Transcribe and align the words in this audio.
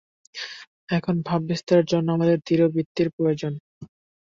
এখন 0.89 1.15
ভাববিস্তারের 1.27 1.85
জন্য 1.85 2.07
আমাদের 2.11 2.37
দৃঢ় 2.39 2.65
ভিত্তির 2.75 3.07
প্রয়োজন। 3.17 3.53